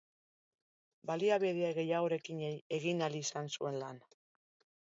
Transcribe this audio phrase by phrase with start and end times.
[1.09, 2.41] Baliabide gehiagorekin
[2.79, 4.05] egin ahal izan zuen lan.